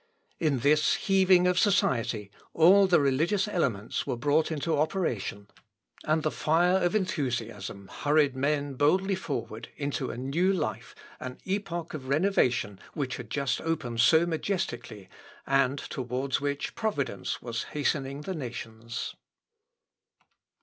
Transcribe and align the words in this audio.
In 0.39 0.61
this 0.61 0.95
heaving 0.95 1.45
of 1.45 1.59
society, 1.59 2.31
all 2.55 2.87
the 2.87 2.99
religious 2.99 3.47
elements 3.47 4.07
were 4.07 4.17
brought 4.17 4.51
into 4.51 4.75
operation, 4.79 5.47
and 6.03 6.23
the 6.23 6.31
fire 6.31 6.77
of 6.77 6.95
enthusiasm 6.95 7.87
hurried 7.87 8.35
men 8.35 8.73
boldly 8.73 9.13
forward 9.13 9.69
into 9.77 10.09
a 10.09 10.17
new 10.17 10.51
life 10.51 10.95
an 11.19 11.37
epoch 11.45 11.93
of 11.93 12.07
renovation 12.07 12.79
which 12.95 13.17
had 13.17 13.29
just 13.29 13.61
opened 13.61 14.01
so 14.01 14.25
majestically, 14.25 15.07
and 15.45 15.77
towards 15.77 16.41
which 16.41 16.73
Providence 16.73 17.39
was 17.39 17.65
hastening 17.65 18.21
the 18.21 18.33
nations. 18.33 19.13